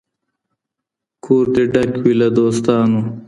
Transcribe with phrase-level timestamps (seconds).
[1.23, 3.01] کور دي ډک وي له دوستانو